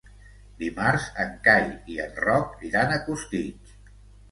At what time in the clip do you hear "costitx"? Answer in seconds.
3.13-3.79